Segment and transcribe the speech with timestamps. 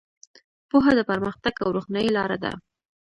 [0.69, 2.51] پوهه د پرمختګ او روښنایۍ لاره ده.